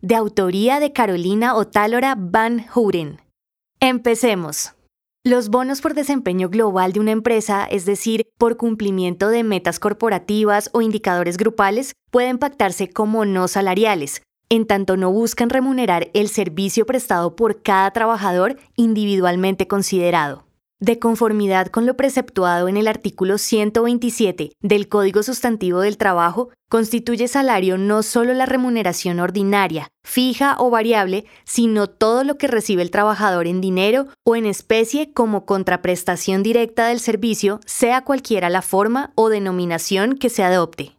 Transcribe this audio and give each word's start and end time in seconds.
De 0.00 0.14
autoría 0.14 0.78
de 0.78 0.92
Carolina 0.92 1.54
Otálora 1.54 2.14
Van 2.18 2.66
Houten. 2.68 3.20
Empecemos. 3.80 4.72
Los 5.24 5.48
bonos 5.48 5.80
por 5.80 5.94
desempeño 5.94 6.48
global 6.48 6.92
de 6.92 7.00
una 7.00 7.10
empresa, 7.10 7.66
es 7.68 7.84
decir, 7.84 8.28
por 8.38 8.56
cumplimiento 8.56 9.28
de 9.28 9.42
metas 9.42 9.80
corporativas 9.80 10.70
o 10.72 10.82
indicadores 10.82 11.36
grupales, 11.36 11.94
pueden 12.10 12.38
pactarse 12.38 12.88
como 12.90 13.24
no 13.24 13.48
salariales, 13.48 14.22
en 14.48 14.66
tanto 14.66 14.96
no 14.96 15.10
buscan 15.10 15.50
remunerar 15.50 16.10
el 16.14 16.28
servicio 16.28 16.86
prestado 16.86 17.34
por 17.34 17.62
cada 17.62 17.90
trabajador 17.90 18.56
individualmente 18.76 19.66
considerado. 19.66 20.45
De 20.78 20.98
conformidad 20.98 21.68
con 21.68 21.86
lo 21.86 21.96
preceptuado 21.96 22.68
en 22.68 22.76
el 22.76 22.86
artículo 22.86 23.38
127 23.38 24.52
del 24.60 24.88
Código 24.90 25.22
Sustantivo 25.22 25.80
del 25.80 25.96
Trabajo, 25.96 26.50
constituye 26.68 27.28
salario 27.28 27.78
no 27.78 28.02
solo 28.02 28.34
la 28.34 28.44
remuneración 28.44 29.18
ordinaria, 29.18 29.88
fija 30.04 30.54
o 30.58 30.68
variable, 30.68 31.24
sino 31.44 31.86
todo 31.86 32.24
lo 32.24 32.36
que 32.36 32.46
recibe 32.46 32.82
el 32.82 32.90
trabajador 32.90 33.46
en 33.46 33.62
dinero 33.62 34.08
o 34.22 34.36
en 34.36 34.44
especie 34.44 35.14
como 35.14 35.46
contraprestación 35.46 36.42
directa 36.42 36.88
del 36.88 37.00
servicio, 37.00 37.58
sea 37.64 38.04
cualquiera 38.04 38.50
la 38.50 38.60
forma 38.60 39.12
o 39.14 39.30
denominación 39.30 40.18
que 40.18 40.28
se 40.28 40.42
adopte. 40.42 40.95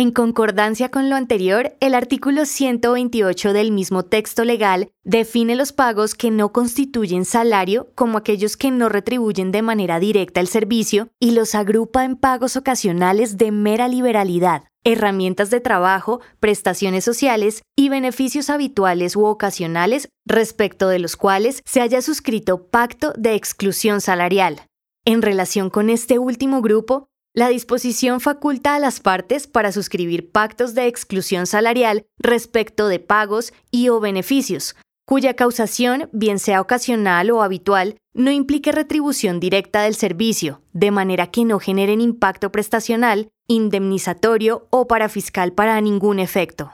En 0.00 0.12
concordancia 0.12 0.90
con 0.90 1.10
lo 1.10 1.16
anterior, 1.16 1.76
el 1.80 1.94
artículo 1.94 2.46
128 2.46 3.52
del 3.52 3.70
mismo 3.70 4.02
texto 4.02 4.46
legal 4.46 4.88
define 5.04 5.56
los 5.56 5.72
pagos 5.72 6.14
que 6.14 6.30
no 6.30 6.52
constituyen 6.52 7.26
salario 7.26 7.92
como 7.94 8.16
aquellos 8.16 8.56
que 8.56 8.70
no 8.70 8.88
retribuyen 8.88 9.52
de 9.52 9.60
manera 9.60 10.00
directa 10.00 10.40
el 10.40 10.46
servicio 10.46 11.10
y 11.20 11.32
los 11.32 11.54
agrupa 11.54 12.02
en 12.06 12.16
pagos 12.16 12.56
ocasionales 12.56 13.36
de 13.36 13.52
mera 13.52 13.88
liberalidad, 13.88 14.64
herramientas 14.84 15.50
de 15.50 15.60
trabajo, 15.60 16.22
prestaciones 16.40 17.04
sociales 17.04 17.60
y 17.76 17.90
beneficios 17.90 18.48
habituales 18.48 19.16
u 19.16 19.26
ocasionales 19.26 20.08
respecto 20.24 20.88
de 20.88 20.98
los 20.98 21.16
cuales 21.16 21.60
se 21.66 21.82
haya 21.82 22.00
suscrito 22.00 22.68
pacto 22.68 23.12
de 23.18 23.34
exclusión 23.34 24.00
salarial. 24.00 24.62
En 25.04 25.20
relación 25.20 25.68
con 25.68 25.90
este 25.90 26.18
último 26.18 26.62
grupo, 26.62 27.09
la 27.32 27.48
disposición 27.48 28.20
faculta 28.20 28.74
a 28.74 28.78
las 28.78 29.00
partes 29.00 29.46
para 29.46 29.72
suscribir 29.72 30.30
pactos 30.30 30.74
de 30.74 30.86
exclusión 30.86 31.46
salarial 31.46 32.06
respecto 32.18 32.88
de 32.88 32.98
pagos 32.98 33.52
y 33.70 33.88
o 33.88 34.00
beneficios, 34.00 34.74
cuya 35.06 35.34
causación, 35.34 36.08
bien 36.12 36.38
sea 36.38 36.60
ocasional 36.60 37.30
o 37.30 37.42
habitual, 37.42 37.96
no 38.14 38.30
implique 38.32 38.72
retribución 38.72 39.38
directa 39.38 39.82
del 39.82 39.94
servicio, 39.94 40.62
de 40.72 40.90
manera 40.90 41.28
que 41.28 41.44
no 41.44 41.60
generen 41.60 42.00
impacto 42.00 42.50
prestacional, 42.50 43.28
indemnizatorio 43.46 44.66
o 44.70 44.88
parafiscal 44.88 45.52
para 45.52 45.80
ningún 45.80 46.18
efecto. 46.18 46.72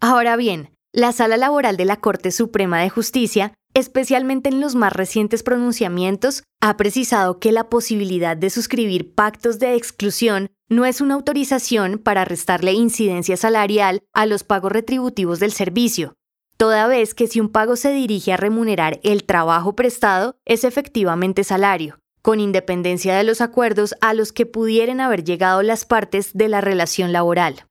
Ahora 0.00 0.36
bien, 0.36 0.70
la 0.92 1.12
Sala 1.12 1.36
Laboral 1.36 1.76
de 1.76 1.84
la 1.84 1.96
Corte 1.96 2.32
Suprema 2.32 2.80
de 2.80 2.90
Justicia 2.90 3.52
especialmente 3.74 4.48
en 4.48 4.60
los 4.60 4.74
más 4.74 4.92
recientes 4.92 5.42
pronunciamientos, 5.42 6.42
ha 6.60 6.76
precisado 6.76 7.38
que 7.38 7.52
la 7.52 7.68
posibilidad 7.68 8.36
de 8.36 8.50
suscribir 8.50 9.14
pactos 9.14 9.58
de 9.58 9.74
exclusión 9.74 10.50
no 10.68 10.84
es 10.84 11.00
una 11.00 11.14
autorización 11.14 11.98
para 11.98 12.24
restarle 12.24 12.72
incidencia 12.72 13.36
salarial 13.36 14.02
a 14.12 14.26
los 14.26 14.44
pagos 14.44 14.72
retributivos 14.72 15.40
del 15.40 15.52
servicio, 15.52 16.14
toda 16.60 16.86
vez 16.86 17.14
que 17.14 17.26
si 17.26 17.40
un 17.40 17.48
pago 17.48 17.74
se 17.74 17.90
dirige 17.90 18.34
a 18.34 18.36
remunerar 18.36 19.00
el 19.02 19.24
trabajo 19.24 19.74
prestado, 19.74 20.36
es 20.44 20.64
efectivamente 20.64 21.42
salario, 21.42 21.98
con 22.20 22.38
independencia 22.38 23.16
de 23.16 23.24
los 23.24 23.40
acuerdos 23.40 23.94
a 24.02 24.12
los 24.12 24.32
que 24.32 24.44
pudieran 24.44 25.00
haber 25.00 25.24
llegado 25.24 25.62
las 25.62 25.86
partes 25.86 26.32
de 26.34 26.48
la 26.48 26.60
relación 26.60 27.12
laboral. 27.12 27.64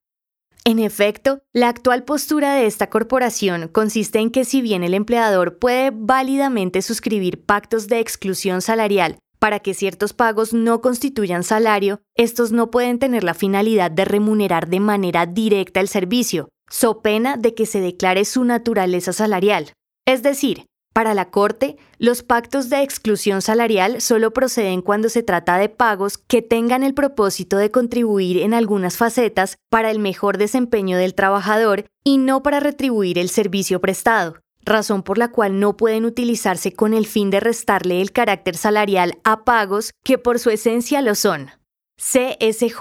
En 0.70 0.78
efecto, 0.78 1.42
la 1.52 1.68
actual 1.68 2.04
postura 2.04 2.54
de 2.54 2.68
esta 2.68 2.92
corporación 2.92 3.70
consiste 3.70 4.20
en 4.20 4.30
que 4.30 4.46
si 4.46 4.62
bien 4.62 4.84
el 4.84 4.94
empleador 4.94 5.58
puede 5.58 5.90
válidamente 5.92 6.84
suscribir 6.84 7.44
pactos 7.44 7.88
de 7.88 8.00
exclusión 8.00 8.62
salarial 8.62 9.18
para 9.40 9.62
que 9.62 9.74
ciertos 9.74 10.14
pagos 10.14 10.54
no 10.54 10.80
constituyan 10.80 11.44
salario, 11.44 12.02
estos 12.16 12.52
no 12.52 12.70
pueden 12.70 13.00
tener 13.00 13.24
la 13.24 13.34
finalidad 13.34 13.90
de 13.90 14.06
remunerar 14.06 14.70
de 14.70 14.80
manera 14.80 15.26
directa 15.26 15.80
el 15.80 15.88
servicio, 15.88 16.50
so 16.70 17.02
pena 17.02 17.36
de 17.36 17.56
que 17.56 17.66
se 17.66 17.82
declare 17.82 18.24
su 18.24 18.44
naturaleza 18.44 19.12
salarial. 19.12 19.74
Es 20.06 20.22
decir, 20.22 20.68
para 20.94 21.14
la 21.14 21.30
Corte, 21.30 21.78
los 21.98 22.24
pactos 22.24 22.70
de 22.70 22.82
exclusión 22.82 23.42
salarial 23.42 24.00
solo 24.02 24.32
proceden 24.32 24.82
cuando 24.82 25.10
se 25.10 25.24
trata 25.24 25.58
de 25.58 25.70
pagos 25.70 26.18
que 26.18 26.42
tengan 26.42 26.84
el 26.84 26.94
propósito 26.94 27.56
de 27.58 27.72
contribuir 27.72 28.42
en 28.42 28.54
algunas 28.54 28.98
facetas 28.98 29.58
para 29.70 29.92
el 29.92 30.00
mejor 30.00 30.38
desempeño 30.38 30.98
del 30.98 31.16
trabajador 31.16 31.86
y 32.04 32.18
no 32.18 32.44
para 32.44 32.60
retribuir 32.60 33.18
el 33.18 33.30
servicio 33.30 33.80
prestado, 33.80 34.36
razón 34.62 35.04
por 35.04 35.18
la 35.18 35.32
cual 35.32 35.58
no 35.60 35.78
pueden 35.78 36.04
utilizarse 36.06 36.74
con 36.74 36.94
el 36.94 37.06
fin 37.06 37.30
de 37.30 37.40
restarle 37.40 38.02
el 38.02 38.12
carácter 38.12 38.58
salarial 38.58 39.18
a 39.24 39.46
pagos 39.46 39.92
que 40.04 40.18
por 40.18 40.40
su 40.40 40.50
esencia 40.50 41.02
lo 41.02 41.16
son. 41.16 41.52
CSJ 41.98 42.80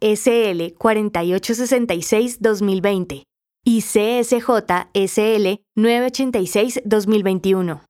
SL 0.00 0.74
4866-2020 0.78 3.29
y 3.64 3.82
CSJ-SL 3.82 5.60
986-2021. 5.76 7.82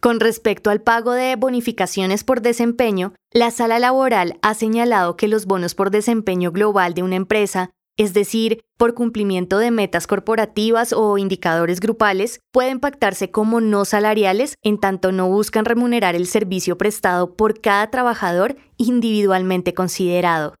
Con 0.00 0.20
respecto 0.20 0.70
al 0.70 0.80
pago 0.80 1.12
de 1.12 1.34
bonificaciones 1.34 2.22
por 2.22 2.40
desempeño, 2.40 3.14
la 3.32 3.50
sala 3.50 3.80
laboral 3.80 4.38
ha 4.42 4.54
señalado 4.54 5.16
que 5.16 5.26
los 5.26 5.46
bonos 5.46 5.74
por 5.74 5.90
desempeño 5.90 6.52
global 6.52 6.94
de 6.94 7.02
una 7.02 7.16
empresa, 7.16 7.70
es 7.96 8.14
decir, 8.14 8.60
por 8.76 8.94
cumplimiento 8.94 9.58
de 9.58 9.72
metas 9.72 10.06
corporativas 10.06 10.92
o 10.92 11.18
indicadores 11.18 11.80
grupales, 11.80 12.38
pueden 12.52 12.78
pactarse 12.78 13.32
como 13.32 13.60
no 13.60 13.84
salariales 13.84 14.54
en 14.62 14.78
tanto 14.78 15.10
no 15.10 15.28
buscan 15.28 15.64
remunerar 15.64 16.14
el 16.14 16.28
servicio 16.28 16.78
prestado 16.78 17.34
por 17.34 17.60
cada 17.60 17.90
trabajador 17.90 18.54
individualmente 18.76 19.74
considerado. 19.74 20.54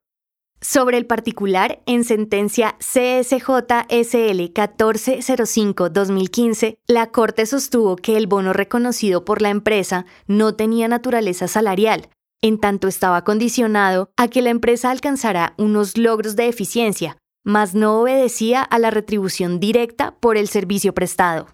Sobre 0.60 0.98
el 0.98 1.06
particular, 1.06 1.80
en 1.86 2.02
sentencia 2.02 2.74
CSJ-SL 2.80 4.52
1405-2015, 4.52 6.78
la 6.88 7.12
Corte 7.12 7.46
sostuvo 7.46 7.94
que 7.94 8.16
el 8.16 8.26
bono 8.26 8.52
reconocido 8.52 9.24
por 9.24 9.40
la 9.40 9.50
empresa 9.50 10.04
no 10.26 10.56
tenía 10.56 10.88
naturaleza 10.88 11.46
salarial, 11.46 12.08
en 12.42 12.58
tanto 12.58 12.88
estaba 12.88 13.22
condicionado 13.22 14.10
a 14.16 14.26
que 14.26 14.42
la 14.42 14.50
empresa 14.50 14.90
alcanzara 14.90 15.54
unos 15.58 15.96
logros 15.96 16.34
de 16.34 16.48
eficiencia, 16.48 17.18
mas 17.44 17.76
no 17.76 18.00
obedecía 18.00 18.62
a 18.62 18.80
la 18.80 18.90
retribución 18.90 19.60
directa 19.60 20.16
por 20.18 20.36
el 20.36 20.48
servicio 20.48 20.92
prestado. 20.92 21.46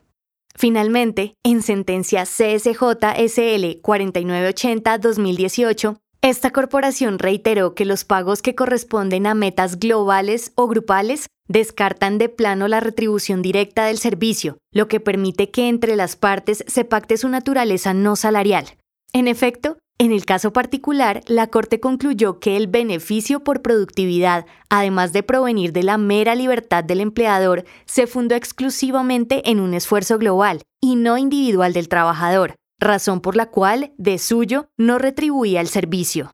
Finalmente, 0.56 1.34
en 1.42 1.62
sentencia 1.62 2.22
CSJ-SL 2.22 3.82
4980-2018, 3.82 5.98
esta 6.30 6.52
corporación 6.52 7.18
reiteró 7.18 7.74
que 7.74 7.84
los 7.84 8.06
pagos 8.06 8.40
que 8.40 8.54
corresponden 8.54 9.26
a 9.26 9.34
metas 9.34 9.78
globales 9.78 10.52
o 10.54 10.66
grupales 10.66 11.26
descartan 11.48 12.16
de 12.16 12.30
plano 12.30 12.66
la 12.66 12.80
retribución 12.80 13.42
directa 13.42 13.84
del 13.84 13.98
servicio, 13.98 14.56
lo 14.72 14.88
que 14.88 15.00
permite 15.00 15.50
que 15.50 15.68
entre 15.68 15.96
las 15.96 16.16
partes 16.16 16.64
se 16.66 16.86
pacte 16.86 17.18
su 17.18 17.28
naturaleza 17.28 17.92
no 17.92 18.16
salarial. 18.16 18.64
En 19.12 19.28
efecto, 19.28 19.76
en 19.98 20.12
el 20.12 20.24
caso 20.24 20.54
particular, 20.54 21.20
la 21.26 21.48
Corte 21.48 21.78
concluyó 21.78 22.40
que 22.40 22.56
el 22.56 22.68
beneficio 22.68 23.44
por 23.44 23.60
productividad, 23.60 24.46
además 24.70 25.12
de 25.12 25.22
provenir 25.24 25.72
de 25.74 25.82
la 25.82 25.98
mera 25.98 26.34
libertad 26.34 26.82
del 26.82 27.02
empleador, 27.02 27.66
se 27.84 28.06
fundó 28.06 28.34
exclusivamente 28.34 29.50
en 29.50 29.60
un 29.60 29.74
esfuerzo 29.74 30.16
global 30.16 30.62
y 30.80 30.96
no 30.96 31.18
individual 31.18 31.74
del 31.74 31.90
trabajador, 31.90 32.54
razón 32.84 33.20
por 33.20 33.34
la 33.34 33.46
cual, 33.46 33.92
de 33.98 34.18
suyo, 34.18 34.68
no 34.76 34.98
retribuía 34.98 35.60
el 35.60 35.68
servicio. 35.68 36.30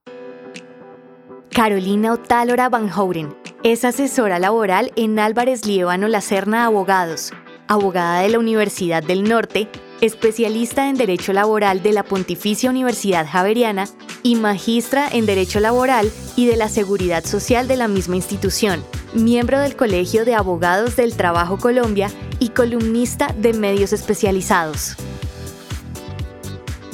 Carolina 1.51 2.13
Otálora 2.13 2.69
Van 2.69 2.89
Houten 2.89 3.35
es 3.65 3.85
asesora 3.85 4.39
laboral 4.39 4.93
en 4.97 5.19
Álvarez 5.19 5.67
Liévano 5.67 6.07
Lacerna 6.07 6.65
Abogados, 6.65 7.33
abogada 7.67 8.21
de 8.21 8.29
la 8.29 8.39
Universidad 8.39 9.03
del 9.03 9.25
Norte, 9.25 9.69
especialista 10.01 10.89
en 10.89 10.97
Derecho 10.97 11.33
Laboral 11.33 11.83
de 11.83 11.93
la 11.93 12.05
Pontificia 12.05 12.71
Universidad 12.71 13.27
Javeriana 13.29 13.87
y 14.23 14.37
magistra 14.37 15.09
en 15.11 15.27
Derecho 15.27 15.61
Laboral 15.61 16.11
y 16.37 16.47
de 16.47 16.57
la 16.57 16.69
Seguridad 16.69 17.25
Social 17.25 17.69
de 17.69 17.77
la 17.77 17.89
misma 17.89 18.17
institución, 18.17 18.83
miembro 19.13 19.59
del 19.59 19.77
Colegio 19.77 20.25
de 20.25 20.35
Abogados 20.35 20.97
del 20.97 21.17
Trabajo 21.17 21.59
Colombia 21.59 22.11
y 22.39 22.51
columnista 22.51 23.35
de 23.37 23.53
medios 23.53 23.93
especializados. 23.93 24.97